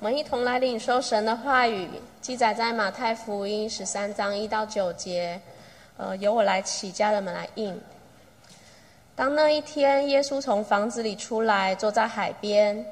[0.00, 1.86] 我们一同来领受神的话语，
[2.22, 5.38] 记载在马太福音十三章一到九节。
[5.98, 7.78] 呃，由我来起，家人们来应。
[9.14, 12.82] 当那一天，耶稣从房子里出来，坐在海边。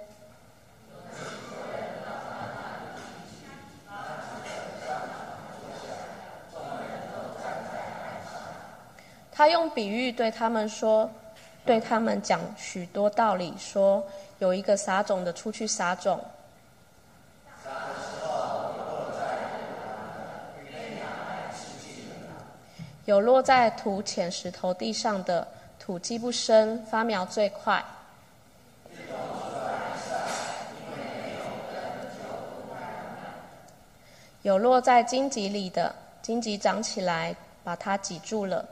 [9.33, 11.11] 他用比喻对他们说，
[11.65, 14.07] 对他们讲许多道理，说
[14.41, 16.23] 有一个撒种的出去撒种。
[23.09, 27.83] 有落在土浅石头地上的，土基不深，发苗最快。
[34.43, 38.63] 有落在荆棘里的，荆棘长起来，把它挤住了。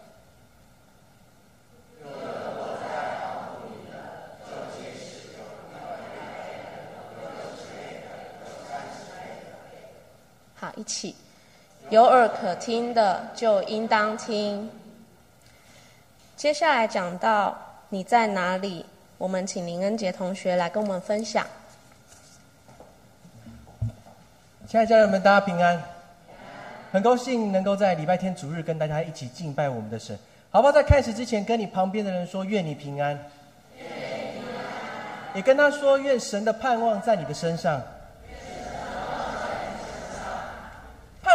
[10.54, 11.16] 好，一起。
[11.88, 14.68] 有耳可听的，就应当听。
[16.36, 17.56] 接下来讲到
[17.90, 18.84] 你在哪里，
[19.16, 21.46] 我们请林恩杰同学来跟我们分享。
[24.66, 25.80] 亲爱的家人们，大家平安。
[26.90, 30.18] 很高兴能够在礼拜天主日跟大家一起敬拜我们的神，
[30.50, 30.72] 好不好？
[30.72, 33.16] 在开始之前，跟你旁边的人说：愿你平安。
[35.34, 37.80] 也跟他说：愿神的盼望在你的身上。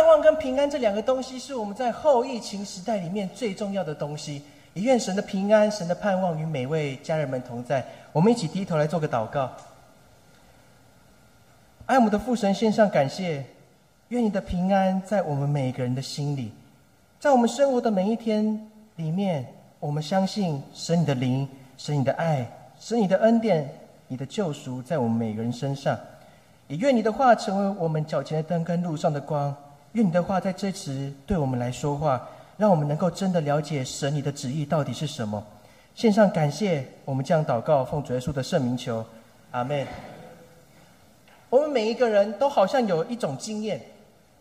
[0.02, 4.42] 盼望跟平安这两个东西，是我们在后疫情时代里面最重要的东西。
[4.74, 7.86] 也愿神的平安、神的盼望与每位家人们同在。
[8.12, 9.52] 我们一起低头来做个祷告。
[11.86, 13.46] 爱我们的父神，献上感谢。
[14.08, 16.52] 愿你的平安在我们每个人的心里，
[17.20, 19.46] 在我们生活的每一天里面，
[19.80, 23.72] 我们相信神你的灵、神你的爱、神你的恩典、
[24.08, 25.96] 你的救赎，在我们每个人身上。
[26.68, 29.56] 也愿你的话成为我们脚前的灯，跟路上的光。
[29.94, 35.44] 愿你的话在这时对我们来说话，让我们能够真的了解神你的旨意到底是什么。
[35.94, 39.06] 献上感谢，我们这样祷告奉主耶稣的圣名求，
[39.52, 39.86] 阿门。
[41.50, 43.82] 我们每一个人都好像有一种经验，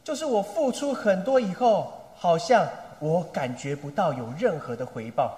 [0.04, 2.64] 就是我付出很多以后，好像
[3.00, 5.36] 我感觉不到有任何的回报。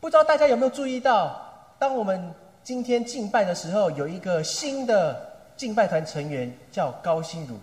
[0.00, 1.36] 不知道大家有没有注意到，
[1.80, 5.20] 当我们今天敬拜的时候，有一个新的
[5.56, 7.58] 敬拜团成员叫高心如。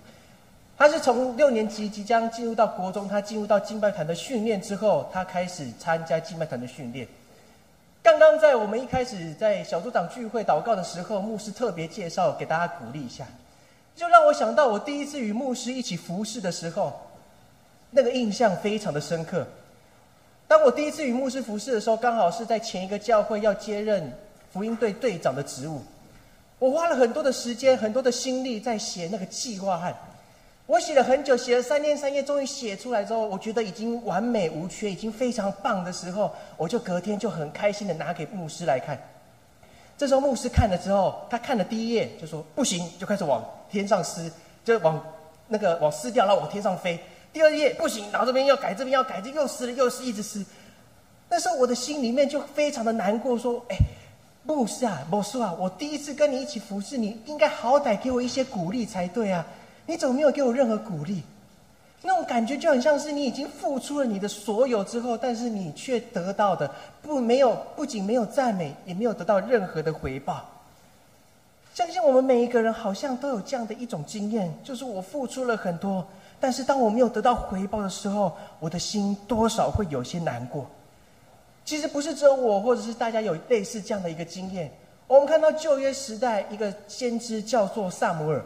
[0.81, 7.07] 他是从六年级即将进入到国中，他进入到敬拜团的训练之后，他开始参加敬拜团的训练。
[8.01, 13.27] 刚刚在我们一开始在小组长聚会祷告的时候，牧师特别介绍给大家鼓励一下，
[13.95, 16.99] 就让我想到我第一次与牧师一起服侍的时候，
[17.91, 19.45] 那个印象非常的深刻。
[20.47, 24.11] 当我第一次与牧师服侍的时候，刚好是在前一个教会要接任
[24.51, 25.83] 福音队队长的职务，
[26.57, 29.95] 我花了很多的时间、很多的心力在写那个计划案。
[30.71, 38.97] 我写了很久，写了三天三夜，终于写出来之后，我觉得已经完美无缺，已经非常棒的时候，我就隔天就很开心的拿给牧师来看。
[39.97, 44.31] 这时候牧师看了之后，他看了第一页就说不行，就开始往天上撕，
[44.63, 44.97] 就往
[45.49, 46.97] 那个往撕掉，然后往天上飞。
[47.33, 50.41] 第二页不行，然后这边要改，这边要改，就又撕了又撕，一直撕。
[51.27, 53.75] 那时候我的心里面就非常的难过，说：“哎，
[54.45, 59.45] 牧师啊，牧师啊，我第一次跟你一起服侍，你应该好歹给我一些鼓励才对啊。”
[59.85, 61.23] 你怎么没有给我任何鼓励？
[62.03, 66.69] 那种感觉就很像是你已经付出了你的所有之后，但是你却得到的
[67.01, 70.43] 不没有，不仅没有赞美，也没有得到任何的回报。
[71.73, 76.03] 相信我们每一个人好像都有这样的一种经验，就是我付出了很多，
[76.39, 80.65] 但是当我没有得到回报的时候，我的心多少会有些难过。
[81.63, 84.71] 其实不是只有我，或者是大家有类似这样的一个经验。
[85.07, 88.41] 我们看到旧约时代一个先知叫做萨姆尔。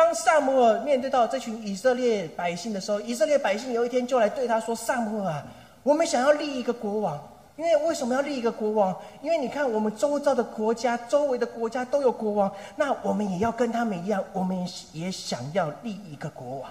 [0.00, 5.44] 当萨摩尔面对到这群以色列百姓的时候，以色列百姓有一天就来对他说：“萨摩尔啊，
[5.82, 7.22] 我们想要立一个国王，
[7.56, 8.96] 因为为什么要立一个国王？
[9.20, 16.70] 因为你看我们周遭的国家、周围的国家都有国王，那我们也要跟他们一样，我们也想要立一个国王。”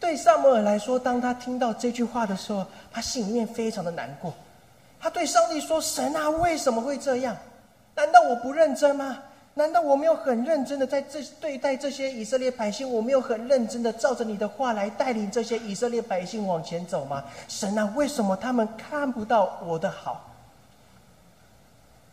[0.00, 4.32] 对萨摩尔来说，当他听到这句话的时候，他心里面非常的难过。
[4.98, 7.36] 他对上帝说：“神啊，为什么会这样？
[7.94, 9.18] 难道我不认真吗？”
[9.58, 12.86] 难道我没有很认真的在这对待这些以色列百姓？
[12.86, 17.24] 我没有很认真的照着你的话来带领这些以色列百姓往前走吗？
[17.48, 20.30] 神啊，为什么他们看不到我的好？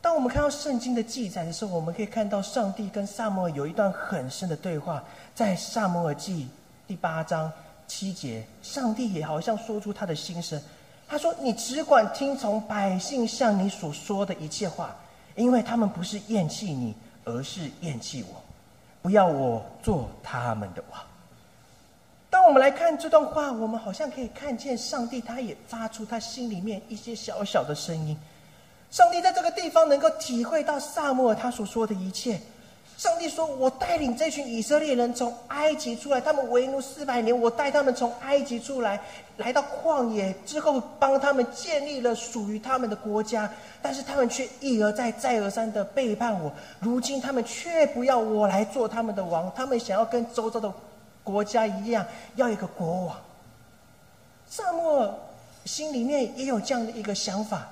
[0.01, 5.03] 当我们看到圣经的记载的时候，我们可以看到上帝跟萨摩尔有一段很深的对话，
[5.35, 6.47] 在萨摩尔记
[6.87, 7.51] 第八章
[7.89, 10.61] 七节，上帝也好像说出他的心声。
[11.09, 14.95] 他说：“你只管听从百姓向你所说的一切话，
[15.35, 18.41] 因为他们不是厌弃你。”而是厌弃我，
[19.01, 21.01] 不要我做他们的王。
[22.29, 28.17] 当我们来看这段话，我们好像可以看见上帝，他也发出他心里面一些小小的声音。
[28.89, 32.39] 上帝在这个地方能够体会到萨摩尔他所说的一切。
[32.97, 39.01] 上帝说：“我带领这群以色列人从埃及出来，他们为奴四百年，我带他们从埃及出来，
[39.37, 43.49] 来到旷野之后，帮他们建立了属于他们的国家。
[43.81, 46.51] 但是他们却一而再、再而三的背叛我。
[46.79, 50.71] 如今他们却不要我来做他们的王，他们想要跟周遭的
[51.23, 52.05] 国家一样，
[52.35, 53.17] 要一个国王。”
[54.47, 55.13] 萨摩尔
[55.65, 57.67] 心里面也有这样的一个想法。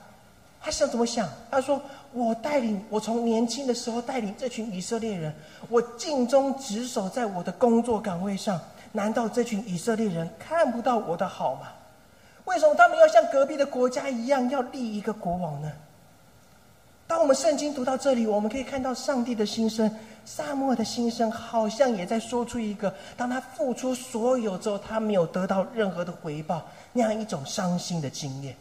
[0.63, 1.27] 他想怎么想？
[1.49, 1.81] 他说
[2.13, 5.33] ：“我带领我从年轻的时候带领这群以色列人，
[5.69, 8.59] 我尽忠职守在我的工作岗位上。
[8.93, 11.69] 难道这群以色列人看不到我的好吗？
[12.43, 15.71] 为什么他们要像隔壁的国家一样要立一个国王呢？”
[17.07, 19.89] 当我们圣经读到这里，我们可以看到上帝的心声，
[20.25, 28.55] 萨摩的心声，好像也在说出一个：当他付出所有之后，他没有得到任何的回报，那样一种伤心的经验。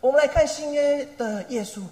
[0.00, 1.82] 我们来看新约的耶稣，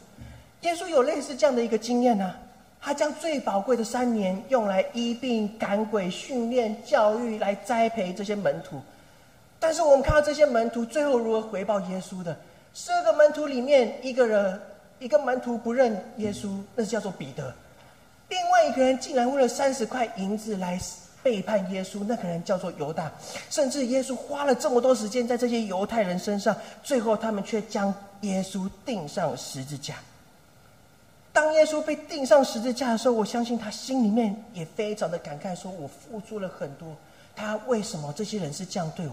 [0.67, 2.35] 耶稣有类似这样的一个经验呢。
[2.81, 8.81] 他将最宝贵的三年用来医病、赶鬼、训练、教育，来栽培这些门徒。
[9.59, 12.37] 但是我们看到这些门徒最后如何回报耶稣的？
[12.75, 14.61] 十二个门徒里面，一个人
[14.99, 17.55] 一个门徒不认耶稣，那是叫做彼得。
[18.29, 20.79] 另外一个人竟然为了三十块银子来。
[21.23, 23.11] 背叛耶稣那个人叫做犹大，
[23.51, 26.55] 甚至耶稣花了这么多时间在这些犹太人身上，
[26.85, 29.97] 最后他们却将耶稣钉上十字架。
[31.37, 36.89] 当耶稣被钉上十字架的时候，我相信他心里面也非常的感慨，说我付出了很多，
[37.35, 39.13] 他为什么这些人是这样对我？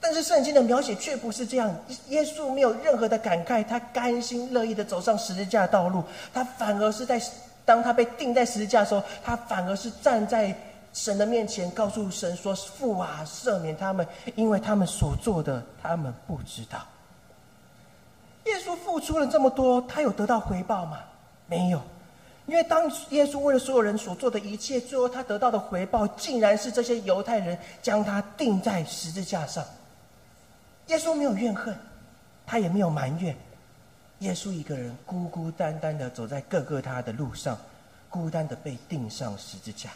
[0.00, 1.74] 但是圣经的描写却不是这样，
[2.06, 7.20] 耶稣没有任何的感慨，他甘心乐意的走上十字架道路，他反而是在
[7.64, 10.56] 当他被钉在十字架的时候，他反而是站在。
[10.92, 14.04] 神的面前，告诉神说：“父啊，赦免他们，
[14.34, 16.80] 因为他们所做的，他们不知道。”
[18.46, 20.98] 耶稣付出了这么多，他有得到回报吗？
[21.50, 21.82] 没有，
[22.46, 29.64] 因为当耶稣为了所有人所做的一切，最后他得到的回报，竟然是这些犹太人将他钉在十字架上。
[30.86, 31.76] 耶稣没有怨恨，
[32.46, 33.36] 他也没有埋怨，
[34.20, 37.58] 耶稣一个人孤孤单单的走在各个他的路上，
[38.08, 39.90] 孤单的被钉上十字架。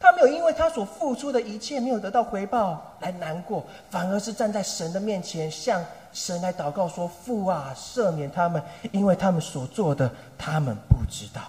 [0.00, 8.62] 他没有因为他所付出的一切没有得到回报来难过，反而是站在神的面前向神来祷告说：“父啊，赦免他们，
[8.92, 10.08] 因为他们所做的，
[10.38, 11.42] 他们不知道。”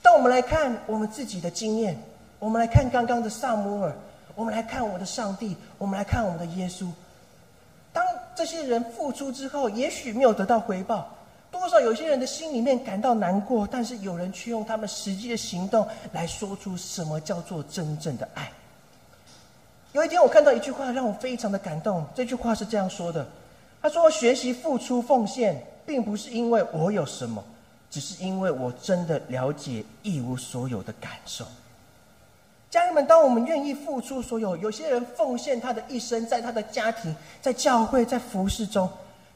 [0.00, 2.00] 当我们来看我们自己的经验，
[2.38, 3.92] 我们来看刚刚的萨姆尔，
[4.36, 6.86] 我们来看我的上帝，我们来看我们的耶稣。
[7.92, 8.04] 当
[8.36, 11.08] 这些人付出之后，也许没有得到回报。
[11.64, 18.52] 多少有些人的心里面感到难过，但是有人却用他们实际的行动来说出什么叫做真正的爱。
[19.92, 22.04] 有一天，我看到一句话让我非常的感动。
[22.14, 23.26] 这句话是这样说的
[23.80, 27.42] ：“他说，学习付出奉献，并不是因为我有什么，
[27.90, 31.46] 只是因为我真的了解一无所有的感受。”
[32.68, 38.86] 家人们，当我们愿意付出所有，有些人奉献他的一生，在他的家庭、在教会、在服饰中。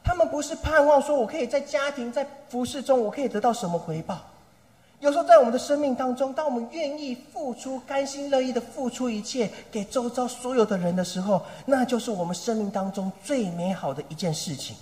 [0.03, 4.19] 他们不是盼望说，我可以在家庭、在服饰中，我可以得到什么回报。
[4.99, 14.75] 有时候，在我们的生命当中，当我们愿意付出、甘心乐意的付出一切给周遭所有的人的时候，那就是我们生命当中最美好的一件事情。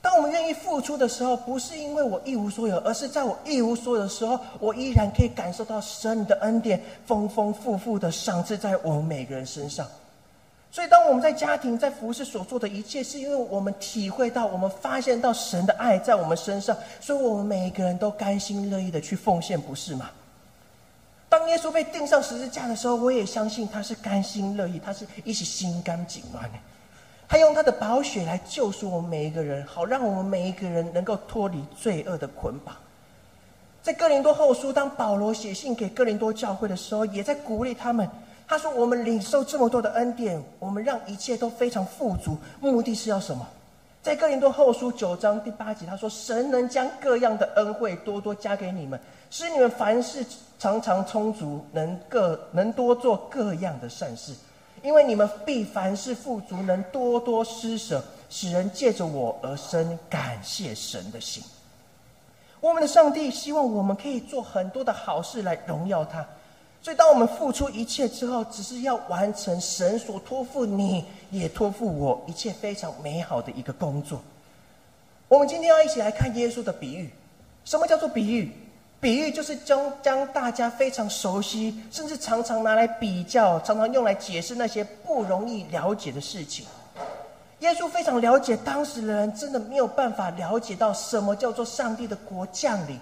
[0.00, 9.86] 当我们愿意付出的时候，不是因为我一无所有，而是在我一无所有的时候，我依然可以感受到神的恩典丰丰富富的赏赐在我们每个人身上。
[10.76, 20.10] 所以，当我们在家庭、在服侍所做的一切，是因为我们体会到、我们发现到神的爱在我们身上，所以我们每一个人都甘心乐意的去奉献，不是吗？
[21.30, 26.58] 当耶稣被钉上十字架的时候，我也相信他是甘心乐意，他是一起心甘情愿的。
[27.26, 32.76] 他用他的宝血来救赎我们每一个人，好让我们每一个人能够脱离罪恶的捆绑。
[33.82, 38.06] 在哥林多后书，当保罗写信给哥林多教会的时候，也在鼓励他们。
[38.48, 43.44] 他说：“我们领受这么多的恩典，我们让一切都非常富足，目的是要什么？
[44.02, 49.00] 在哥林多后书九章第八节，他说：‘神能将各样的恩惠多多加给你们，
[49.30, 50.24] 使你们凡事
[50.60, 54.32] 常常充足，能各能多做各样的善事，
[54.80, 58.00] 因为你们必凡事富足，能多多施舍，
[58.30, 61.42] 使人借着我而生感谢神的心。’
[62.62, 66.24] 我们的上帝希望我们可以做很多的好事来荣耀他。”
[66.86, 74.22] 所以，当我们付出一切之后，只是要完成神所托付你，也托付我一切非常美好的一个工作。
[75.26, 77.10] 我们今天要一起来看耶稣的比喻。
[77.64, 78.52] 什么叫做比喻？
[79.00, 86.66] 比喻就是将将大家非常熟悉，甚至常常拿来比较，常常用来解释那些不容易了解的事情。
[87.58, 92.96] 耶稣非常了解当时的人，真的没有办法了解到什么叫做上帝的国降临，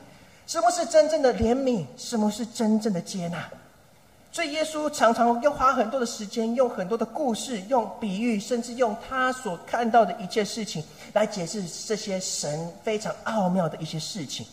[0.47, 3.47] 什么是真正的怜悯，什么是真正的接纳。
[4.35, 14.45] 所以耶稣常常要花很多的时间，用很多的故事、用比喻，甚至用他所看到的一切事情来解释这些神非常奥妙的一些事情。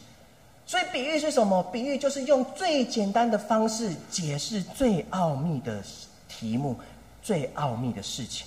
[0.67, 1.63] 所以比喻是什么？
[1.73, 5.81] 比喻就是用最简单的方式解释最奥秘的
[6.29, 6.79] 题目、
[7.23, 8.45] 最奥秘的事情。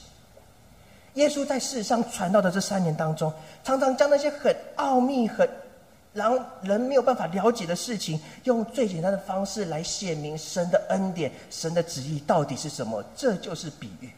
[1.15, 3.33] 耶稣在世上传道的这三年当中，
[3.65, 5.51] 常常将那些很奥秘、很
[6.15, 13.05] 让人没有办法了解的事情，用最简单的方式来显明神的恩典、神的旨意到底是什么。
[13.15, 14.09] 这就是比喻。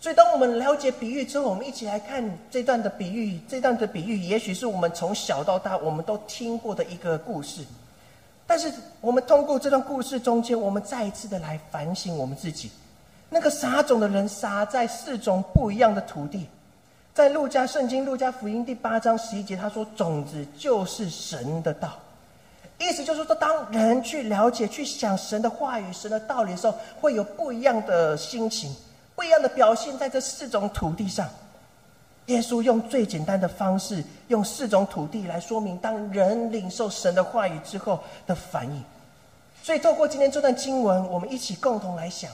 [0.00, 3.40] 所以，当我们了解比喻之后，我们一起来看这段的比喻。
[3.48, 7.64] 这段的比喻，也许是我们从小到大我们都听过的一个故事。
[8.46, 12.70] 但是，我们通过这段故事中间，我们再一次的来反省我们自己。
[13.28, 16.46] 那个撒种的人撒在四种不一样的土地，
[17.18, 21.98] 在路加圣经路加福音第八章十一节，他说：“种子就是神的道。”
[22.78, 28.72] 意思就是说，当人去了解、去想神的话语、神的道理的时候，会有不一样的心情、
[29.16, 31.28] 不一样的表现在这四种土地上。
[32.26, 37.98] 耶稣用最简单的方式，用四种土地来说明，当人领受神的话语之后
[38.28, 38.80] 的反应。
[39.60, 42.30] 所以，透过今天这段经文，我们一起共同来想。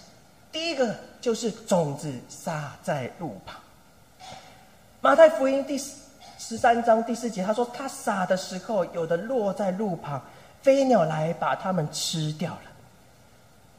[0.53, 3.57] 第一个就是种子撒在路旁。
[5.05, 5.77] 马太福音第
[6.39, 10.19] 十三章第四节，他说：“他撒的时候，有的落在路旁，
[10.63, 12.63] 飞鸟来把它们吃掉了。”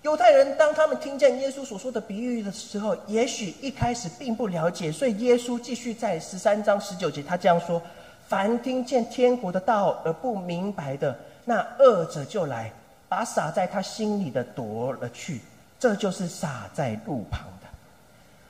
[0.05, 7.81] 犹太人当他们听见耶稣所说的比喻的时候，也许一开始并不了解，所以耶稣继续在十三章十九节，他这样说
[8.29, 12.71] ：“凡听见天国的道而不明白的，那恶者就来，
[13.09, 15.41] 把撒在他心里的夺了去。”
[15.79, 17.67] 这就是撒在路旁的。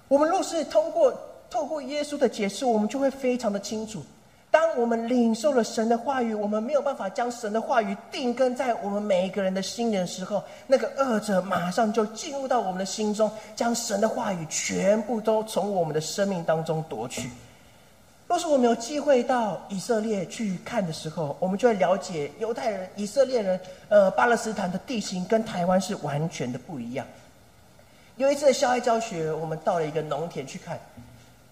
[0.10, 1.18] 我们若是通过
[1.50, 4.04] 透过耶稣的解释，我们就会非常的清楚。
[4.52, 17.30] 当我们领受了神的话语，我们没有办法将神的话语定根在我们每一个人的心里的时候，那个恶者马上就进入到我们的心中，将神的话语全部都从我们的生命当中夺去。
[18.28, 23.60] 若是我们有机会到以色列去看的时候，我们就会了解犹太人、以色列人、
[23.90, 27.06] 呃巴勒斯坦的地形跟台湾是完全的不一样。
[28.16, 30.80] 有一次的校外教学，我们到了一个农田去看，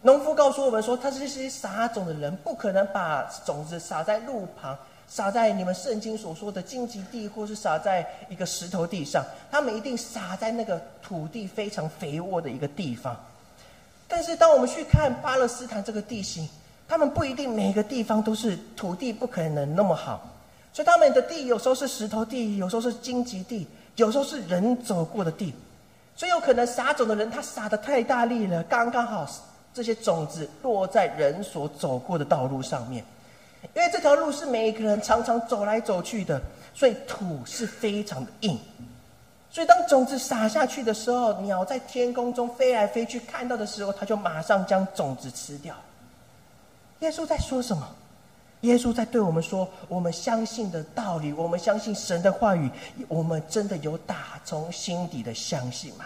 [0.05, 13.15] 农夫告诉我们说，他是这些撒种的人不可能把种子撒在路旁，撒在你们圣经所说的荆棘地，或是撒在一个石头地上，他们一定撒在那个土地非常肥沃的一个地方。
[14.05, 16.49] 但是当我们去看巴勒斯坦这个地形，
[16.85, 20.29] 他们不一定每个地方都是土地不可能那么好，
[20.73, 25.53] 所以他们的地有时候是石头地，有时候是荆棘地，有时候是人走过的地。
[26.13, 29.25] 所以有可能撒种的人他撒的太大力了，刚刚好
[29.73, 33.03] 这些种子落在人所走过的道路上面，
[33.73, 36.39] 因为这条路是每一个人常常走来走去的，
[36.73, 38.59] 所以土是非常的硬。
[39.49, 45.75] 所以当种子撒下去的时候，鸟在天空中飞来飞去，看到的时候，它就马上将种子吃掉。
[46.99, 47.87] 耶稣在说什么？
[48.61, 52.69] 耶稣在对我们说：“我们相信的道理，我们相信神的话语，
[53.09, 56.05] 我们真的有打从心底的相信吗？”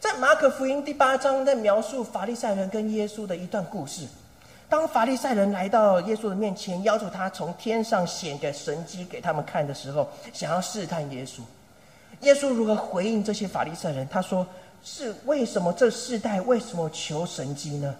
[0.00, 4.06] 在马可福音第八章，在描述法利赛人跟耶稣的一段故事。
[4.68, 11.40] 当法利赛人来到耶稣的面前，要求他从天上显个神迹给他们看的时候，想要试探耶稣。
[12.20, 14.06] 耶稣如何回应这些法利赛人？
[14.08, 14.46] 他说
[14.84, 17.92] ：“是为什么这世代为什么求神迹呢？”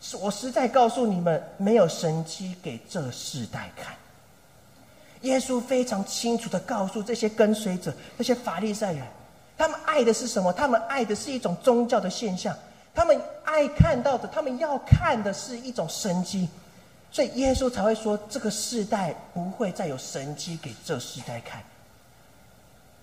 [0.00, 3.94] 是我实在告诉你们，没有神迹给这世代看。
[5.20, 9.02] 耶稣非常清楚的告诉这些跟随者、这些法利赛人，
[9.56, 10.52] 他们爱的是什么？
[10.52, 12.56] 他们爱的是一种宗教的现象，
[12.94, 16.48] 他们爱看到的，他们要看的是一种神迹。
[17.12, 21.62] 所以耶稣才会说，这个世代不会再有神迹给这世代看。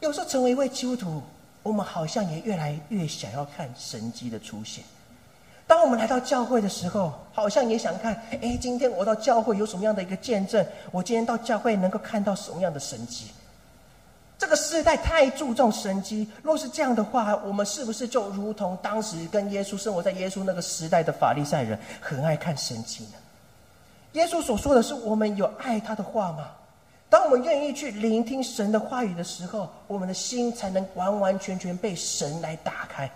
[0.01, 1.23] 有时候成为一位基督徒，
[1.63, 4.83] 我们好像也越来越想要看神迹的出现。
[5.65, 10.65] 当我们来到教会的时候，好像也想看，哎，今天我到教会有什么样的一个见证？
[10.91, 13.27] 我今天到教会能够看到什么样的神迹？
[14.41, 23.11] 这个时代太注重神迹，若是这样的话，我们是不是就如同当时跟耶稣生活在耶稣那个时代的法利赛人，很爱看神迹呢？
[24.13, 26.47] 耶稣所说的是，我们有爱他的话吗？
[27.07, 33.07] 当我们愿意去聆听神的话语的时候，我们的心才能完完全全被神来打开。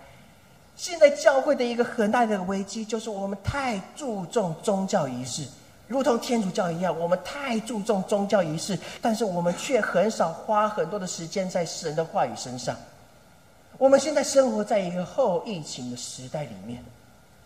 [0.76, 5.42] 现在教会的一个很大的危机，就是我们太注重宗教仪式，
[5.88, 12.76] 如同天主教一样，我们太注重宗教仪式，但是我们却很少花很多的时间在神的话语身上。
[13.78, 16.82] 我们现在生活在一个后疫情的时代里面。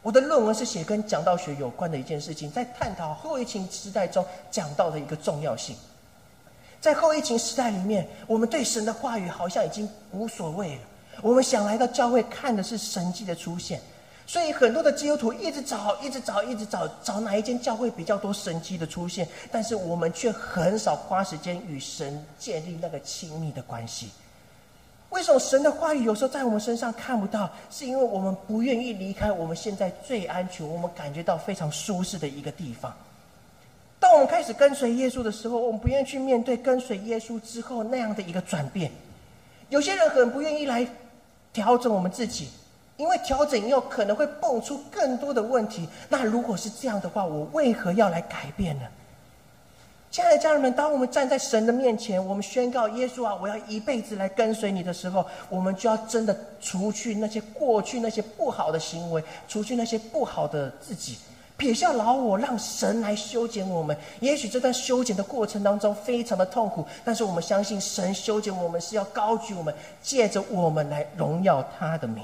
[0.02, 5.76] 我的论文是写跟讲道学有关的一件事情，在探讨后疫情时代中讲道的一个重要性。
[6.80, 10.80] 在后疫情时代里面，我们对神的话语好像已经无所谓了。
[11.20, 13.78] 我们想来到教会看的是神迹的出现。
[14.30, 24.08] 所以很多的基督徒一直找，一直找，一直找，找哪一间教会比较多神迹的出现，但是我们却很少花时间与神建立那个亲密的关系。
[25.08, 27.50] 为什么神的话语有时候在我们身上看不到？
[27.72, 32.96] 是因为我们不愿意离开我们现在最安全、我们感觉到非常舒适的一个地方。
[33.98, 38.92] 当我们开始跟随耶稣的时候，我们不愿意去面对跟随耶稣之后那样的一个转变。
[39.70, 40.86] 有些人很不愿意来
[41.52, 42.48] 调整我们自己。
[43.00, 45.88] 因为调整以后可能会蹦出更多的问题。
[46.10, 48.82] 那如果是这样的话，我为何要来改变呢？
[50.10, 61.16] 亲爱的家人们，当我们站在神的面前，我们宣告耶稣啊，我要一辈子来跟随你的时候，我们就要真的除去那些过去那些不好的行为，除去那些不好的自己，
[61.56, 63.96] 撇下老我，让神来修剪我们。
[64.18, 72.22] 也许这段修剪的过程当中非常的痛苦，但是我们相信神修剪我们是要高举我们，借着我们来荣耀他的名。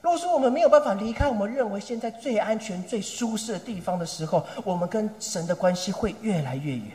[0.00, 6.90] 若说我们没有办法离开我们认为现在最安全、最舒适的地方的时候，我们跟神的关系会越来越远。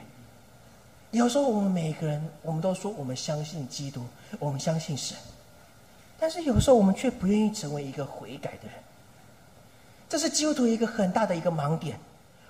[1.11, 4.01] 有时候我们每个人，我们都说我们相信基督，
[4.39, 5.17] 我们相信神，
[6.19, 8.73] 但是有时候我们却不愿意成为一个悔改的人。
[10.09, 11.99] 这是基督徒一个很大的一个盲点。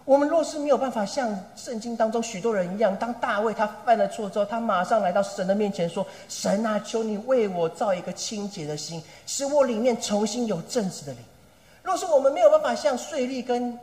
[0.05, 11.21] 我们若是没有办法像圣经当中许多人一样，当大卫他犯了错之后，他马上来到神的面前说：“神啊，求你为我造一个清洁的心，使我里面重新有正直的灵。”
[11.83, 13.79] 若是我们没有办法像税吏跟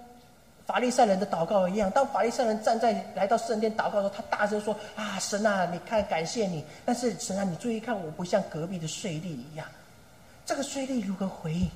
[0.66, 9.66] 法利赛人的祷告一样，当法利赛人站在来到圣殿祷告的时候，他大声说：“啊，神啊，你看，感谢你。”但是神啊，你注意看，我不像隔壁的税吏一样。
[10.44, 11.70] 这个税吏如何回应？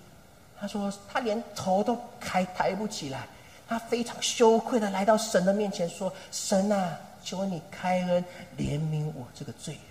[0.61, 3.27] 他说：“他连头都抬抬不起来。”
[3.75, 8.25] 他非常羞愧的来到神的面前说：“神啊，求你开恩
[8.57, 9.83] 怜悯我这个罪人。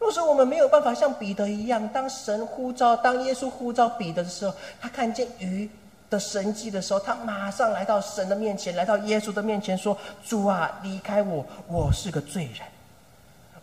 [0.00, 5.70] 若是我们没有办法像彼得一样，当神呼召，当耶稣呼召彼得的时候，他看见鱼
[6.10, 12.66] 的神迹的时候，他马上来到神的面前，来到耶稣的面前说：主啊，离开我，我是个罪人。”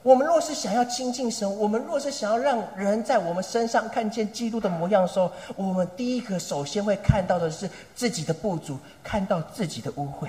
[0.04, 10.28] 我们若是想要亲近神，我们若是想要让人在我们身上看见基督的模样的时候，我们第一个首先会看到的是自己的不足，看到自己的污秽。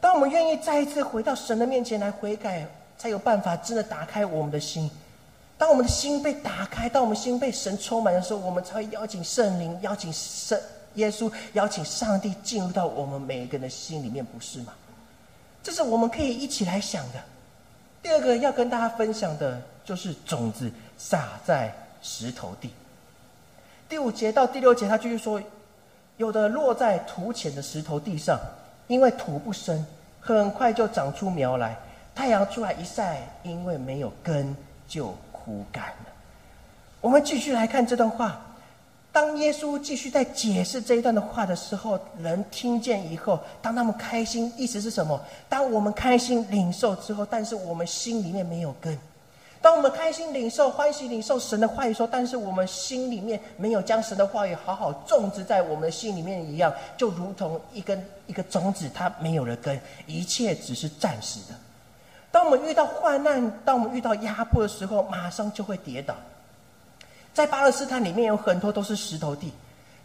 [0.00, 2.64] 当我们愿意再一次回到神的面前来悔改，
[2.96, 4.88] 才有办法真的打开我们的心。
[5.58, 10.58] 当我们的心被打开，当我们心被神充满的时候，我们才会邀请圣灵、邀请圣
[10.94, 14.72] 耶稣、邀请上帝进入到我们每一个人的心里面，不是吗？
[15.62, 17.20] 这是我们可以一起来想的。
[18.02, 22.70] 第二个要跟大家分享的就是种子撒在石头地。
[23.88, 25.40] 第五节到第六节，他继续说，
[26.16, 28.38] 有的落在土浅的石头地上，
[28.86, 29.84] 因为土不深，
[30.20, 31.76] 很快就长出苗来。
[32.14, 34.54] 太阳出来一晒，因为没有根，
[34.86, 36.12] 就枯干了。
[37.00, 38.40] 我们继续来看这段话。
[39.12, 45.20] 当耶稣继续在解释这一段的话的时候，人听见以后，当他们开心，意思是什么？
[45.48, 48.94] 当我们开心领受之后，但是我们心里面没有根；
[49.60, 61.54] 当我们开心领受、欢喜领受神的话语说，但是我们心里面没有将神的话语好好种植在我们的心里面一样，就如同一根一个种子，它没有了根，一切只是暂时的。
[62.30, 66.14] 当我们遇到患难，当我们遇到压迫的时候，马上就会跌倒。
[67.32, 69.52] 在巴勒斯坦里面有很多都是石头地，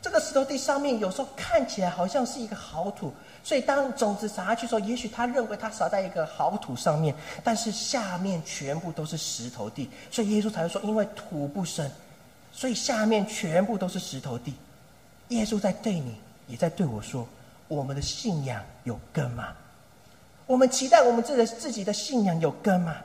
[0.01, 3.11] 这个石头地上面有时候看起来好像是一个好土，
[3.43, 11.89] 所以当种子撒下去的时候，也许他认为他撒在一个好土上面，但是下面全部都是石头地，所以耶稣才会说，因为土不深，
[12.51, 14.53] 所以下面全部都是石头地。
[15.29, 16.15] 耶稣在对你，
[16.47, 17.27] 也在对我说，
[17.67, 19.47] 我们的信仰有根吗？
[20.45, 22.97] 我们期待我们自己自己的信仰有根吗？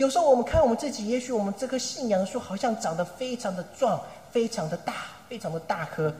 [0.00, 4.94] 有时候我们看我们自己，也许我们这棵信仰树好像长得非常的壮、非常的大、
[5.28, 6.10] 非常的大棵，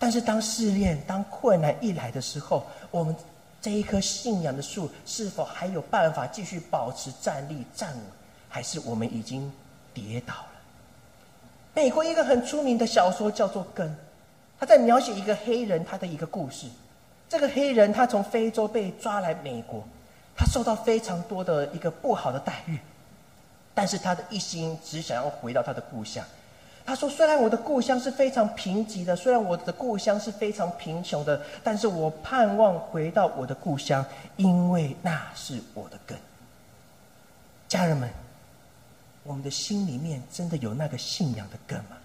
[0.00, 3.14] 但是当试炼、当困难一来的时候，我们
[3.62, 8.00] 这一棵信仰的树是否还有办法继续保持站立站稳，
[8.48, 9.48] 还是我们已经
[9.94, 10.48] 跌倒了？
[11.72, 13.88] 美国一个很出名的小说叫做《根》，
[14.58, 16.66] 他在描写一个黑人他的一个故事。
[17.28, 19.84] 这个黑人他从非洲被抓来美国，
[20.36, 22.76] 他受到非常多的一个不好的待遇。
[23.74, 26.24] 但是他的一心只想要回到他的故乡，
[26.86, 34.04] 他说：“虽然我的故乡是非常贫瘠的，虽然我的故乡是非常贫穷的，但是我盼望回到我的故乡，
[34.36, 36.16] 因为那是我的根。”
[37.66, 38.08] 家人们，
[39.24, 41.96] 我们的心里面真的有那个信仰的根吗？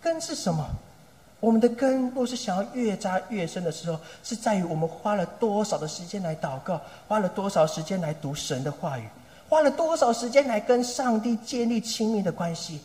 [0.00, 0.64] 根是什么？
[1.40, 9.08] 我们的根若是想要越扎越深的时候，是在于我们花了多少的时间来祷告，花了多少时间来读神的话语，
[9.48, 12.80] 花了多少时间来跟上帝建立亲密的关系。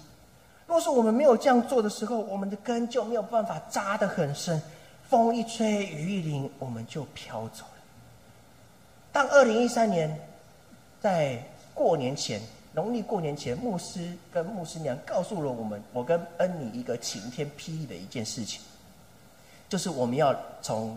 [0.67, 4.61] 若是我们没有这样做的时候，我们的根就没有办法扎得很深。
[5.09, 7.81] 风一吹，雨一淋，我们就飘走了。
[9.11, 10.17] 当二零一三年
[11.01, 11.43] 在
[11.73, 12.39] 过年前，
[12.73, 18.61] 农历过年前，牧师跟牧师娘告诉了我们，我跟恩妮一个晴天霹雳的一件事情，
[19.67, 20.95] 就是我们要从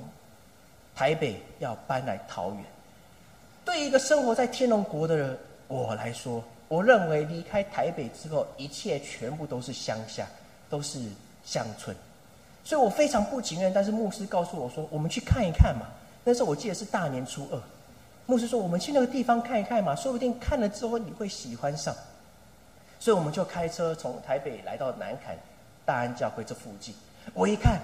[0.94, 2.64] 台北要搬来桃园。
[3.64, 5.36] 对一个生活在天龙国的人
[5.68, 6.42] 我来说。
[6.66, 10.26] 我认为离开台北之后，一切全部都是乡下，
[10.68, 10.98] 都是
[11.44, 11.94] 乡村，
[12.64, 13.72] 所以我非常不情愿。
[13.72, 15.86] 但是牧师告诉我说：“我们去看一看嘛。”
[16.24, 17.60] 那时候我记得是大年初二，
[18.24, 21.94] 牧师说：“我们去那个地方看一看嘛，说不定看了之后你会喜欢上。”
[22.98, 25.36] 所以我们就开车从台北来到南坎
[25.84, 26.94] 大安教会这附近。
[27.34, 27.78] 我一看，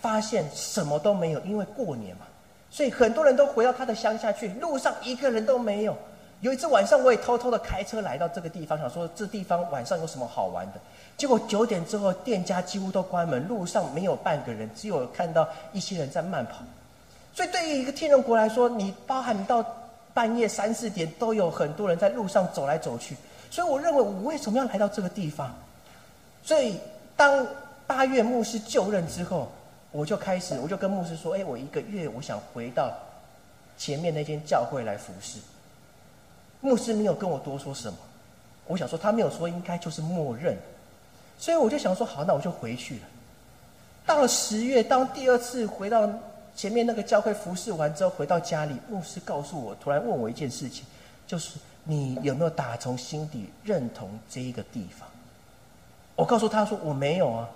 [0.00, 2.26] 发现什么都没有，因为过年嘛，
[2.68, 5.96] 所以很多人都回到他的乡下去，路上一个人都没有。
[6.44, 10.80] 有一次晚上，我也偷偷的开车来到这个地方，想说这地方晚上有什么好玩的。
[11.16, 16.56] 结果九点之后，店家几乎都关门，路上没有半个人，只有看到一些人在慢跑。
[17.32, 19.64] 所以，对于一个天人国来说，你包含到
[20.12, 23.16] 半夜三四点，都有很多人在路上走来走去。
[23.50, 25.50] 所以，我认为我为什么要来到这个地方？
[26.42, 26.78] 所以，
[27.16, 27.46] 当
[27.86, 29.50] 八月牧师就任之后，
[29.92, 32.92] 我就开始，我就跟牧师说：“哎，我一个月我想回到
[33.78, 35.38] 前面那间教会来服侍。”
[36.64, 37.98] 牧师没有跟我多说什么，
[38.66, 40.56] 我想说他没有说，应该就是默认，
[41.38, 43.00] 所以我就想说好，那我就回去了。
[44.06, 46.08] 到了十月，当第二次回到
[46.56, 50.86] 前面那个教会服侍完之后，回到家里，牧师告诉我，突然问我一件事情，
[51.26, 55.06] 就是你有没有打从心底认同这一个地方？
[56.16, 57.46] 我告诉他说我没有啊，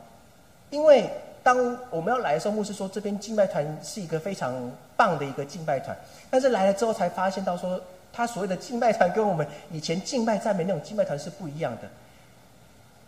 [0.68, 1.10] 因为
[1.42, 1.56] 当
[1.90, 5.96] 我们要来的时候，牧师说这边敬拜团是一个非常棒的一个敬拜团，
[6.28, 7.80] 但是来了之后才发现到说。
[8.18, 11.88] 他所谓的敬拜团跟我们以前敬拜赞美那种敬拜团是不一样的。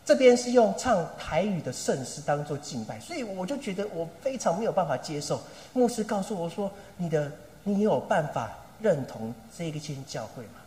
[0.05, 5.42] 这边是用唱台语的圣诗当做敬拜，所以我就觉得我非常没有办法接受。
[5.73, 7.29] 牧师告诉我说：“你的
[7.64, 10.61] 你有办法认同这一间教会吗？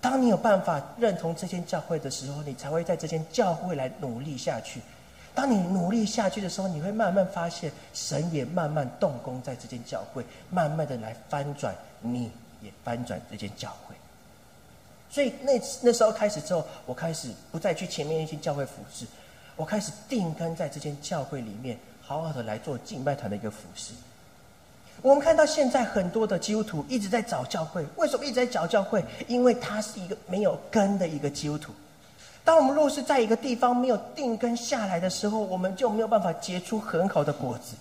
[0.00, 4.80] 当你有办法认同这间教会的时候，你才会在这间教会来努力下去。
[5.36, 12.28] 当你努力下去的时候，你会慢慢发现神也慢慢动工在这间教会，慢慢的来翻转你。”
[12.60, 13.94] 也翻转这间教会，
[15.10, 19.06] 所以那那时候开始之后，我开始不再去前面一间教会服侍，
[19.56, 23.92] 我开始定根在这间教会里面，好好的来做敬拜团的一个服侍。
[25.00, 29.04] 我们看到现在很多的基督徒一直在找教会，为什么一直在找教会？
[29.28, 31.72] 因为他是一个没有根的一个基督徒。
[32.44, 37.76] 当我们若是在一个地方没有定根下来的时候，我们就没有办法结出很好的果子。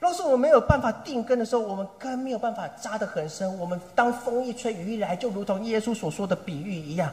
[0.00, 3.58] 若是我们没有办法定根的时候，我们根没有办法扎得很深。
[3.58, 7.12] 我们当风一吹雨一来，就如同耶稣所说的比喻一样，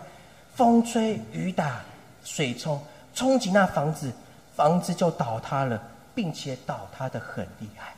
[0.56, 1.82] 风吹雨打，
[2.24, 2.82] 水冲，
[3.14, 4.10] 冲击那房子，
[4.56, 5.82] 房子就倒塌了，
[6.16, 7.94] 并且倒塌的很厉害。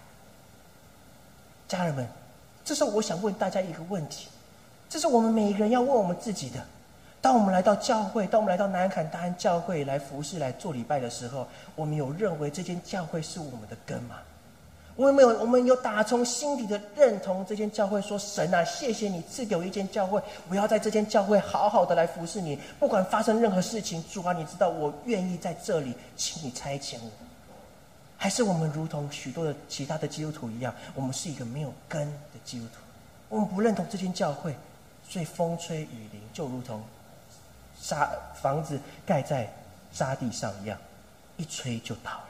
[1.67, 2.07] 家人们，
[2.65, 4.27] 这时候我想问大家一个问题，
[4.89, 6.59] 这是我们每一个人要问我们自己的：
[7.21, 14.15] 当我们来到教会，当我们来到南坎大安教会来服侍、来做礼拜的时候，我们有认为这间教会是我们的根吗？
[14.99, 22.59] 我们没有，我们有打从心底的认同这间教会，说神啊，谢谢你赐给我一间教会，我要在这间教会好好的来服侍你。
[22.77, 27.09] 不管发生任何事情，主啊，你知道我愿意在这里，请你差遣我。
[28.17, 32.81] 还是我们如同许多的其他的基督徒一样，我们是一个没有根的基督徒，
[33.29, 34.53] 我们不认同这间教会，
[35.07, 36.83] 所以风吹雨淋就如同
[37.79, 39.49] 沙房子盖在
[39.93, 40.77] 沙地上一样，
[41.37, 42.29] 一吹就倒了。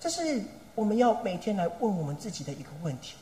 [0.00, 0.42] 这是。
[0.74, 3.14] 我们要每天来问我们自己的一个问题。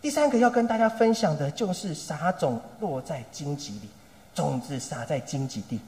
[0.00, 3.88] 第三个要跟大家分享的就是撒种落在荆棘里，
[4.34, 5.80] 种子撒在荆棘地。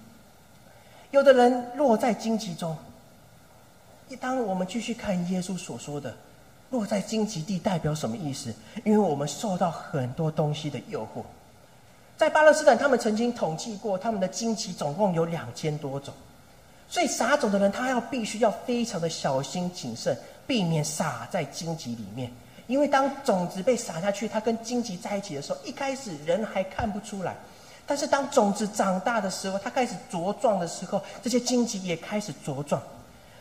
[1.10, 2.76] 有的人落在荆棘中。
[4.08, 6.14] 一当我们继续看耶稣所说的
[6.70, 8.52] 落在荆棘地代表什么意思？
[8.84, 11.22] 因为我们受到很多东西的诱惑。
[12.16, 16.12] 在巴勒斯坦，他们曾经统计过，他们的荆棘总共有两千多种。
[16.88, 20.18] 所以撒种的人，他要必须要非常的小心谨慎。
[20.48, 22.32] 避免撒在荆棘里面，
[22.66, 27.36] 因为当种子被撒下去，它跟荆棘在一起的时候，一开始人还看不出来，
[27.86, 32.82] 但是当种子长大的时候，它开始茁壮的时候，这些荆棘也开始茁壮。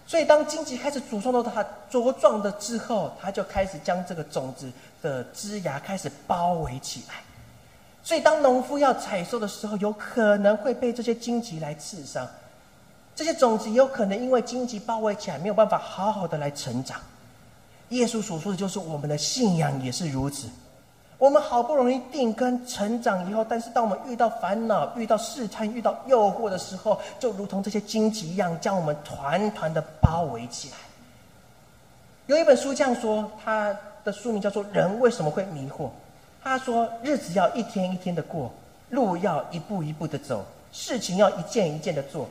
[0.05, 7.15] 所以当荆棘开始茁壮到它茁壮的之后，它就开始将这个种子的枝芽开始包围起来。
[8.03, 12.27] 所以当农夫要采收的时候，有可能会被这些荆棘来刺伤。
[13.17, 16.99] 这些种子有可能因为荆棘包围起来，没有办法好好的来成长。
[17.89, 20.47] 耶稣所说的就是我们的信仰也是如此。
[21.17, 30.75] 我们好不容易定根成长以后，但是当我们遇到烦恼、遇到试探、遇到诱惑的时候，就如同这些荆棘一样，将我们团团的包围起来。
[32.27, 35.85] 有一本书这样说，它的书名叫做《人为什么会迷惑》。
[36.43, 38.53] 他说：“日子要一天一天的过，
[38.91, 42.29] 路要一步一步的走，事情要一件一件的做，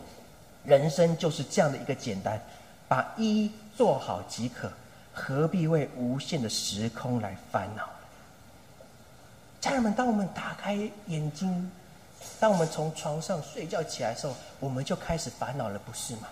[0.66, 2.40] 人生就是这样的一个简单，
[2.88, 4.70] 把一做好即可，
[5.12, 7.88] 何必为无限的时空来烦恼？”
[9.60, 10.74] 家人们，当我们打开
[11.06, 11.70] 眼睛，
[12.38, 16.28] 当我们从床上睡觉起来的时候，我们就开始烦恼了，不是吗？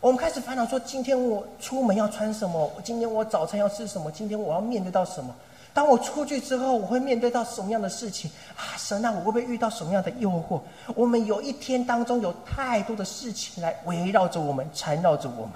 [0.00, 2.70] 我们开始烦恼说：今天我出门要穿什么？
[2.84, 4.10] 今天我早餐要吃什么？
[4.12, 5.34] 今天我要面对到什么？
[5.78, 8.74] 当我出去之后，我会面对到什么样的事情啊？
[8.76, 10.60] 神啊，我会不会遇到什么样的诱惑？
[10.96, 15.52] 我们有一天当中有太多的事情来围绕着我们，缠绕着我们。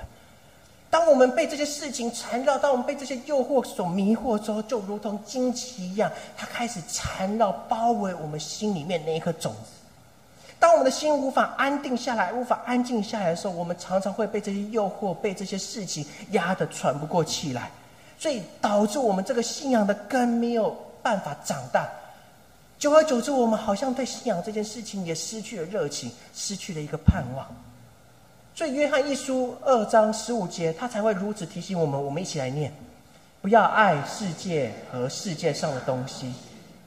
[0.89, 9.73] 当我们被这些事情缠绕，当我们被这些诱惑所迷惑之后，就如同荆棘一样，它开始缠绕、包围我们心里面那一颗种子。
[10.61, 17.73] 当我们的心无法安定下来、无法安静下来的时候，我们常常会被这些诱惑、被这些事情压得喘不过气来，
[18.23, 20.71] 所以导致我们这个信仰的根没有
[21.03, 21.91] 办法长大。
[22.79, 27.45] 久而久之，我们好像对信仰这件事情也失去了热情，失去了一个盼望。
[28.55, 32.01] 所以，约翰一书二章十五节，他才会如此提醒我们。
[32.01, 32.73] 我们一起来念：
[33.41, 36.33] 不要爱世界和世界上的东西。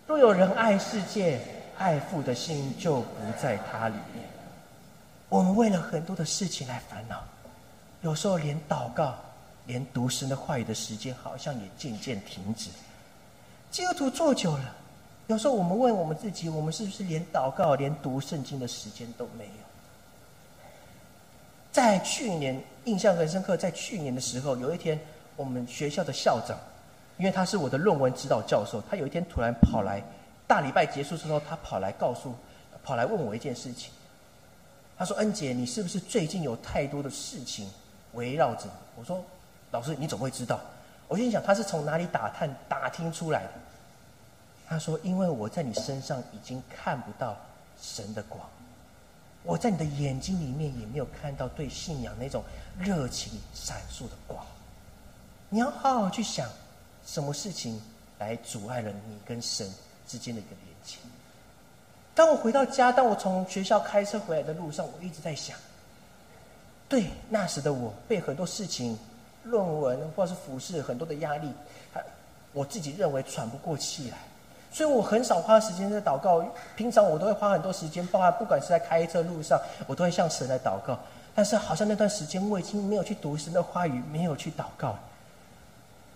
[0.08, 1.42] 若有人爱世界，
[1.78, 4.24] 爱父的心就不在他里面。
[5.28, 7.22] 我们为了很多的事情来烦恼，
[8.04, 9.16] 有时候连祷告、
[9.66, 12.70] 连读神的话语的时间，好像也渐渐停止。
[13.72, 14.76] 基督徒做久了，
[15.28, 19.52] 有时候我们问我们自己：我们是不是连祷告、连读圣经的时间都没有？
[21.72, 24.98] 在去年印象很深刻，在去年的时候，有一天
[25.36, 26.58] 我们学校的校长，
[27.18, 30.02] 因为他是我的论文指导教授，他有一天突然跑来，
[30.48, 32.34] 大礼拜结束之后，他跑来告诉，
[32.82, 33.92] 跑来问我一件事情。
[34.98, 37.70] 他说：“恩姐，你是不是最近有太多的事情
[38.14, 39.22] 围绕着？”我说
[39.76, 40.60] ：“老师，你怎么会知道？”
[41.08, 43.52] 我心想他是从哪里打探打听出来的。
[44.68, 47.38] 他说：“因为我在你身上已经看不到
[47.80, 48.42] 神的光。”
[49.44, 52.44] 我在你的眼睛里面也没有看到对信仰那种
[52.80, 54.44] 热情闪烁的光。
[55.50, 56.50] 你要好好去想，
[57.06, 57.80] 什么事情
[58.18, 59.72] 来阻碍了你跟神
[60.08, 60.98] 之间的一个连接？
[62.16, 65.56] 当我回到家，当我从学校开车回来的路上，我一直在想：
[66.90, 68.98] 对那时的我，被很多事情、
[69.46, 71.52] 论文或是服饰很多的压力，
[72.54, 74.18] 我自己认为喘不过气来。
[74.72, 76.44] 所以我很少花时间在祷告，
[76.76, 81.00] 平常我都会花很多时间，包括不管是在开车路上，我都会向神来祷告。
[81.34, 84.98] 但是好像那段时间我已经没有去读神的话语，没有去祷告。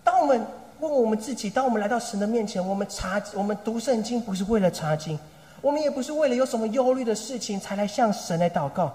[0.04, 0.44] 当我们
[0.80, 5.18] 问我们自己，当我们来到神的面前，我们查我们读圣经不是为了查经，
[5.60, 8.92] 我们也不是为了有什么忧虑的事情才来向神来祷告，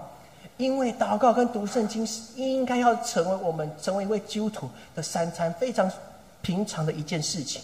[0.56, 5.90] 因为祷告跟读圣经是应该要成为我们成为一位基督徒的三餐非常
[6.40, 7.60] 平常的一件事情。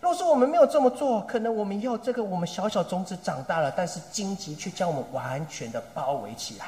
[0.00, 6.66] 若是我们没有这么做，可能我们要这个我们小小种子长大了，但是荆棘却将我们完全的包围起来。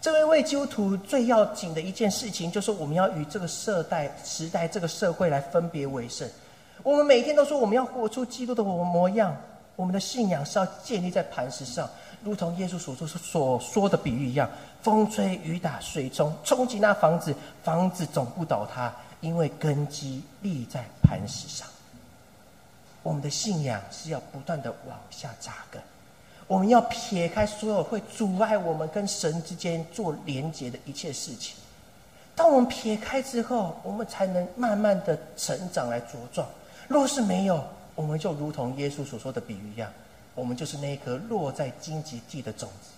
[0.00, 6.28] 这位位基督徒最要紧的一件事情，就是我们要与这个社代时代、这个社会来分别为圣。
[6.82, 9.36] 我们每天都说我们要活出基督的模样，
[9.76, 11.88] 我们的信仰是要建立在磐石上，
[12.24, 14.48] 如同耶稣所说所说的比喻一样：
[14.82, 21.68] 风吹雨打，水冲冲击那房子，房子总不倒塌，因为根基立在磐石上。
[23.02, 25.80] 我们的信仰是要不断的往下扎根，
[26.46, 31.54] 我们要撇开所有会阻碍我们跟神之间做连结的一切事情。
[32.34, 36.48] 当我们撇开之后，我们才能慢慢的成长来茁壮。
[36.88, 37.62] 若是没有，
[37.96, 39.90] 我们就如同耶稣所说的比喻一样，
[40.34, 42.90] 我们就是那一颗落在荆棘地的种子。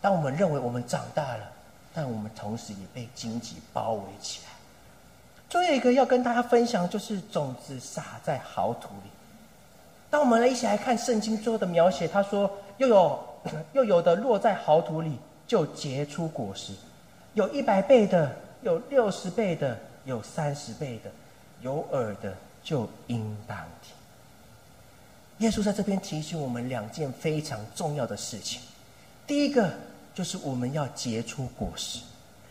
[0.00, 1.52] 当我们认为我们长大了，
[1.94, 4.50] 但我们同时也被荆棘包围起来。
[5.48, 9.10] 最后一个要跟大家分享，就是种子撒在好土里。
[10.08, 13.18] 当我们来一起来看圣经最后的描写，他说：“又有
[13.74, 16.72] 又有的落在好土里，就结出果实；
[17.34, 21.10] 有一百倍的，有六十倍的，有三十倍的。
[21.60, 23.94] 有耳的就应当听。”
[25.40, 28.60] 耶稣在这边提醒我们两件非常重要的事情。
[29.26, 29.72] 第一个
[30.14, 32.00] 就是我们要结出果实，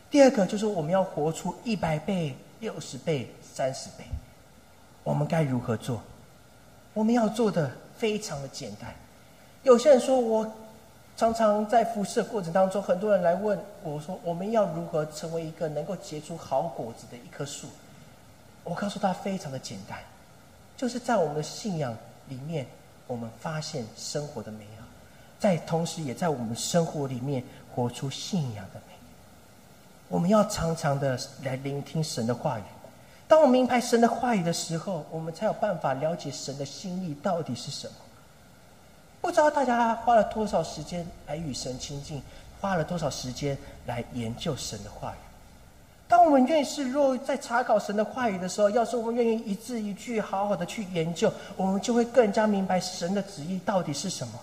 [0.09, 4.05] 第二个就是我们要活出一百倍、六十倍、三十倍。
[5.03, 6.01] 我们该如何做？
[6.95, 8.91] 我们要做的非常的简单。
[9.61, 10.51] 有些人说，我
[11.15, 17.67] 常常在辐射过程当中，很多人来问我说，我们要如何成为一个能够结出好果子的一棵树？
[18.63, 19.99] 我告诉他，非常的简单，
[20.75, 21.95] 就是在我们的信仰
[22.27, 22.65] 里面。
[23.09, 24.85] 我们发现生活的美好，
[25.39, 27.43] 在同时也在我们生活里面
[27.73, 28.93] 活出信仰的美。
[30.07, 32.63] 我们要常常的来聆听神的话语。
[33.27, 37.93] 当我明白神的话语的时候，我们才有办法了解神的心意到底是什么。
[39.21, 42.21] 不知道大家花了多少时间来与神亲近，
[42.61, 45.28] 花了多少时间来研究神的话语。
[46.09, 54.33] 当我们愿意是若在查考神的话语的时候，要是我们愿意一字一句好好的去研究，我们就会更加明白神的旨意到底是什么。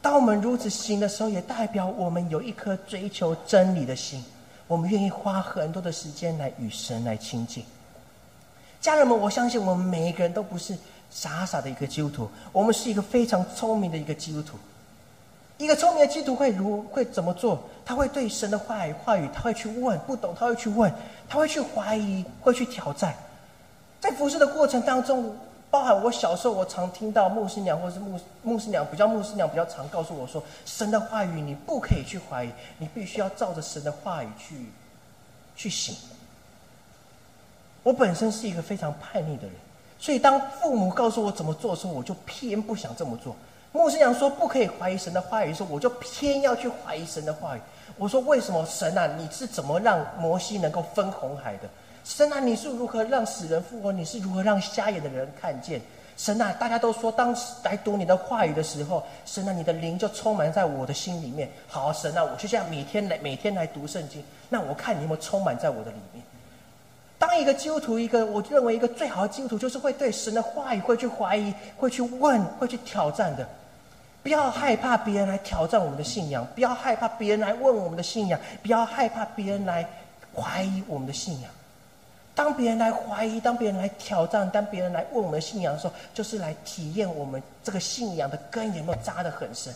[0.00, 4.24] 当我们如此行的时候，也代表我们有一颗追求真理的心，
[4.66, 7.62] 我们愿意花很多的时间来与神来亲近。
[8.80, 10.74] 家人们，我相信我们每一个人都不是
[11.10, 14.56] 傻傻的一个基督徒，我们是一个非常聪明的一个基督徒。
[15.60, 17.62] 一个聪明的基督徒会如会怎么做？
[17.84, 20.90] 他会对神的话语话语，他会去问不懂，他会去问，
[21.28, 23.14] 他会去怀疑，会去挑战。
[24.00, 25.36] 在服侍的过程当中，
[25.70, 34.54] 包含我小时候，我常听到牧师娘或是牧牧师娘，比较牧师娘比较常告诉我说，神的话语你不可以去怀疑，你必须要照着神的话语去
[35.54, 35.94] 去行。
[37.82, 39.52] 我本身是一个非常叛逆的人，
[39.98, 43.36] 所以当父母告诉我怎么做的时候，我就偏不想这么做。
[43.72, 47.60] 牧师娘说不可以怀疑神的话语，说我就偏要去怀疑神的话语。
[47.96, 49.06] 我说为什么神啊？
[49.16, 51.68] 你是怎么让摩西能够分红海的？
[52.04, 53.92] 神啊，你是如何让死人复活？
[53.92, 55.80] 你是如何让瞎眼的人看见？
[56.16, 61.48] 神啊，大家都说当时来读你的话语的时候，神啊，你的灵就充满在我的心里面。
[61.68, 64.24] 好，神啊，我就这样每天来每天来读圣经。
[64.48, 66.24] 那我看你有没有充满在我的里面？
[67.18, 73.46] 当一个基督徒，一个我认为一个最好的基督徒，就是会对神的话语会去怀疑，会去问，会去挑战的。
[74.22, 79.88] 不要害怕别人来挑战我们的信仰，不要害怕别人来问我们的信仰，不要害怕别人来
[80.34, 81.50] 怀疑我们的信仰。
[82.34, 89.74] 当别人来怀疑，当别人来挑战，当别人来问我们的信仰的时候，就是来体验我们这个信仰的根有没有扎得很深。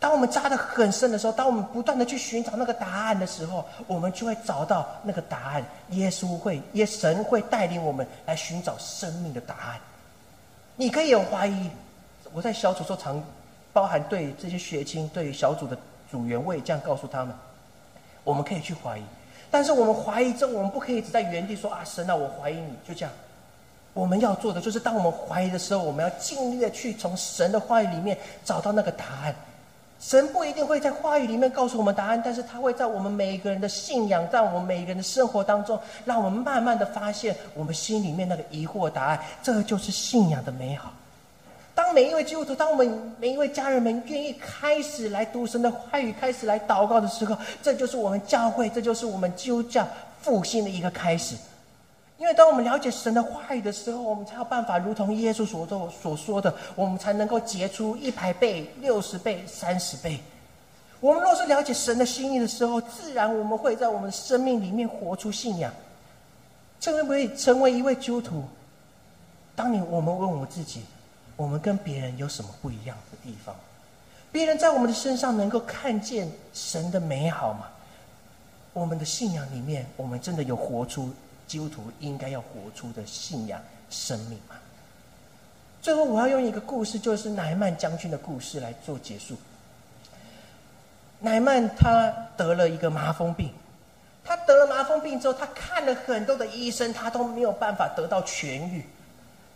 [0.00, 5.64] 当我们扎得很深的时候，当我们不断的去寻找那个答案的时候，我们就会找到那个答案。
[5.90, 9.80] 耶稣会，耶神会带领我们来寻找生命的答案。
[10.76, 11.68] 你可以有怀疑，
[12.32, 13.20] 我在小组时候常。
[13.78, 15.78] 包含对这些学青、对小组的
[16.10, 17.32] 组员，我也这样告诉他们：
[18.24, 19.02] 我们可以去怀疑，
[19.52, 22.72] 但是我们怀疑之后，我们不可以只在原地说啊，神啊，我怀疑你。
[22.84, 23.14] 就这样，
[23.94, 29.32] 我们要做的就是，当我们怀疑的时候，我们要尽力的去从神的话语里面找到那个答案。
[30.00, 39.20] 神不一定会在话语里面告诉我们答案，但是他会在我们每一个人的信仰，在我们每一个人的生活当中，让我们慢慢的发现我们心里面那个疑惑答案。
[39.40, 40.92] 这就是信仰的美好。
[41.78, 49.86] 当每一位基督徒，当我们每一位家人们愿意开始来读神的话语，开始来祷告的时候，这就是我们教会，这就是我们基督教
[50.20, 51.36] 复兴的一个开始。
[52.16, 60.18] 因为当我们了解神的话语的时候，我们才有办法，如同耶稣所做所说的，我们才能够结出一百倍、六十倍、三十倍。
[60.98, 65.72] 我们若是了解神的心意的时候，自然我们会在我们生命里面活出信仰，
[66.80, 68.42] 成为成为一位基督徒。
[69.54, 70.82] 当你我们问我自己。
[71.38, 73.54] 我们跟别人有什么不一样的地方？
[74.32, 77.68] 别人在我们的身上能够看见神的美好吗？
[78.72, 81.14] 我们的信仰里面，我们真的有活出
[81.46, 84.56] 基督徒应该要活出的信仰生命吗？
[85.80, 89.36] 最后，我要用一个故事，就是乃曼将军的故事来做结束。
[91.20, 93.52] 乃曼他得了一个麻风病，
[94.24, 98.84] 他得了麻风病之后，他看了很多的医生，他都没有办法得到痊愈。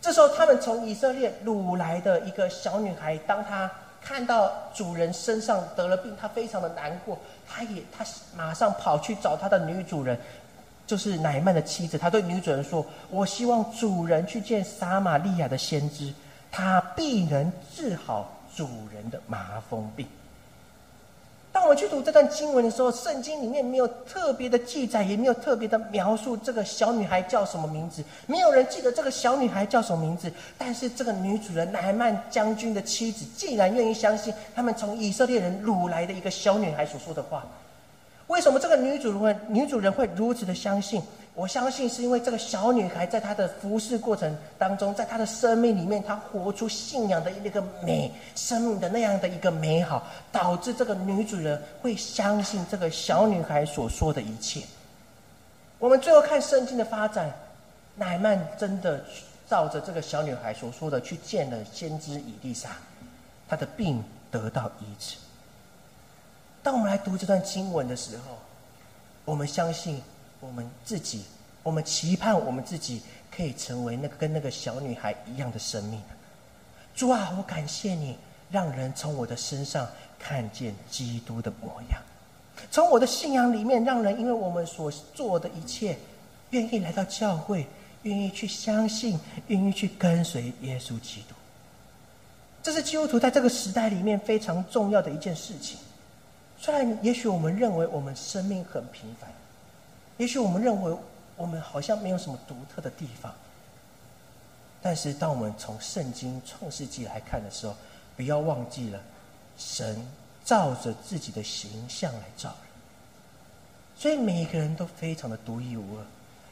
[0.03, 7.17] 这时候，他们从以色列掳来的一个小女孩，当她看到主人身上得了病，她非常的难过。
[7.47, 10.19] 她也，她马上跑去找她的女主人，
[10.85, 11.97] 就是乃曼的妻子。
[11.97, 16.13] 她对女主人说：“我希望主人去见撒玛利亚的先知，
[16.51, 20.05] 他必能治好主人的麻风病。”
[21.53, 30.31] 当我们去读这段经文的时候，圣经里面没有特别的记载，也没有特别的描述这个小女孩叫什么名字，没有人记得这个小女孩叫什么名字。
[30.57, 37.45] 但是这个女主人乃曼将军的妻子，竟然愿意相信他们从以色列人掳来的一个小女孩所说的话。
[38.27, 40.99] 为什么这个女主人女主人会如此的相信？
[41.35, 54.61] 我相信是因为这个小女孩在她的服侍过程当中，在她的生命里面，她活出信仰的那个美，生命的那样的一个美好，导致这个女主人会相信这个小女孩所说的一切。
[55.79, 57.33] 我们最后看圣经的发展，
[57.95, 59.03] 乃曼真的
[59.49, 62.69] 照着这个小女孩所说的去见了先知以利沙，
[63.49, 65.17] 她的病得到医治。
[66.61, 68.37] 当我们来读这段经文的时候，
[69.25, 69.99] 我们相信。
[70.45, 71.23] 我们自己，
[71.63, 73.01] 我们期盼我们自己
[73.33, 76.01] 可以成为那个跟那个小女孩一样的生命。
[76.93, 78.17] 主啊，我感谢你，
[78.51, 79.87] 让人从我的身上
[80.19, 82.01] 看见基督的模样，
[82.69, 85.97] 从我的信仰里面，让人因为我们所做的一切，
[86.49, 87.65] 愿意来到教会，
[88.01, 89.17] 愿意去相信，
[89.47, 91.35] 愿意去跟随耶稣基督。
[92.61, 95.79] 这是基督徒在这个时代里面非常重要的一件事情。
[96.59, 99.32] 虽然也许我们认为我们生命很平凡。
[100.17, 100.95] 也许我们认为
[101.35, 103.33] 我们好像没有什么独特的地方，
[104.81, 107.75] 但是当我们从圣经创世纪来看的时候，
[108.15, 108.99] 不要忘记了，
[109.57, 110.05] 神
[110.45, 112.69] 照着自己的形象来造人，
[113.95, 116.05] 所以每一个人都非常的独一无二。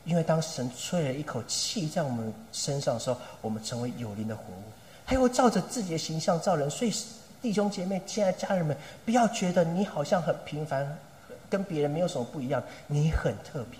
[0.04, 4.64] 因为当神吹了一口气在我们身上的时候，我们成为有灵的活物，
[5.06, 6.68] 他又照着自己的形象造人。
[6.68, 6.92] 所以
[7.40, 10.98] 弟兄姐妹、亲爱的家人们，不要觉得你好像很平凡。
[11.52, 13.78] 跟别人没有什么不一样，你很特别。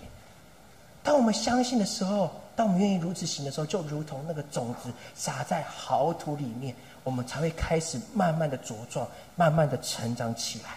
[1.02, 10.76] 当我们相信的时候，当我们愿意如此行的时候，就如同那个种子撒在好土里面，我们才会开始慢慢的茁壮，慢慢的成长起来，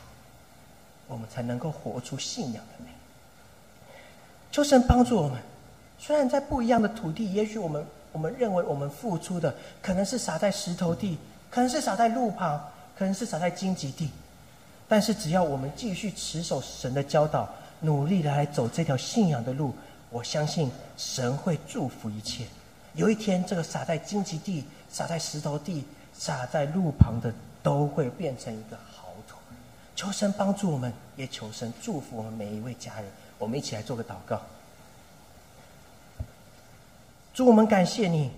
[1.07, 2.89] 我们才能够活出信仰的美。
[4.51, 5.37] 求神帮助我们。
[5.99, 11.17] 虽然在不一样的土地，也许我们我们认为我们付出的可能是撒在石头地，
[11.49, 12.59] 可能是撒在路旁，
[12.97, 14.09] 可能是撒在荆棘地。
[14.87, 19.73] 但是，只要我们继续持守神的教导，努力的来走这条信仰的路，
[20.11, 22.45] 我相信神会祝福一切。
[22.93, 25.83] 有一天，这个撒在荆棘地、撒在石头地、
[26.13, 27.33] 撒在路旁的，
[27.63, 29.37] 都会变成一个好土。
[29.95, 33.05] 求神帮助我们，也求神祝福我们每一位家人。
[33.39, 34.39] 我们一起来做个祷告。
[37.33, 38.29] 主，我们感谢你，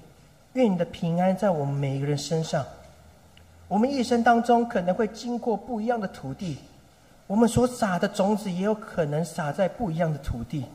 [0.54, 2.66] 愿你的平安在我们每一个人身上。
[3.68, 6.58] 我们一生当中可能会经过不一样的土地，
[7.28, 10.66] 我们所撒的种子也有可能撒在不一样的土地。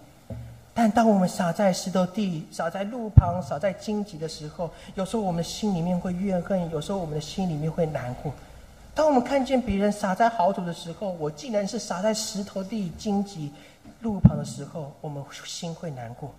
[0.74, 8.32] 但当我们撒在石头地、撒在路旁、撒在荆棘的时候，有时候我们心里面会怨恨，有时候我们的心里面会难过。
[8.95, 13.51] 当我们看见别人撒在好土的时候，我竟然是撒在石头地、荆棘
[14.01, 16.30] 路旁的时候，我们心会难过。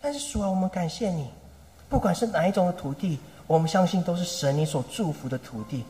[0.00, 1.28] 但是主啊，我们感谢你，
[1.88, 3.18] 不管是哪一种的土地。
[3.46, 5.84] 我们相信都是神你所祝福的土地。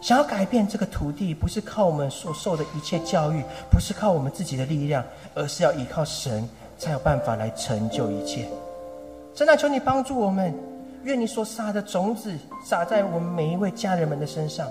[0.00, 5.04] 想要改变这个土地，不是靠我们所受的一切教育，不是靠我们自己的力量，
[5.34, 6.48] 而是要依靠神，
[6.78, 8.48] 才有办法来成就一切。
[9.34, 10.54] 真的求你帮助我们，
[11.04, 12.32] 愿你所撒的种子
[12.64, 14.66] 撒在我们每一位家人们的身上，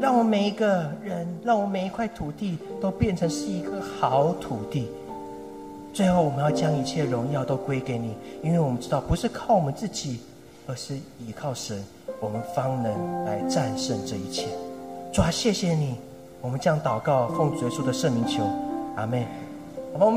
[0.00, 4.90] 让我们每一个人，让我们每一块土地都变成是一个好土地。
[5.94, 10.20] 最后，我们要将一切荣耀都归给你，因为我们知道，不是靠我们自己。
[10.68, 11.82] 而是依靠神，
[12.20, 14.46] 我们方能来战胜这一切。
[15.10, 15.96] 主啊，谢谢你，
[16.42, 18.44] 我们将祷告奉主耶稣的圣名求，
[18.94, 19.26] 阿妹。
[19.94, 20.16] 好吧，我们。